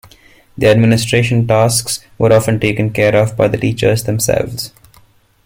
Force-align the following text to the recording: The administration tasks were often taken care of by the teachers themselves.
The 0.57 0.65
administration 0.65 1.45
tasks 1.45 1.99
were 2.17 2.33
often 2.33 2.59
taken 2.59 2.89
care 2.89 3.15
of 3.15 3.37
by 3.37 3.47
the 3.49 3.57
teachers 3.59 4.03
themselves. 4.03 4.73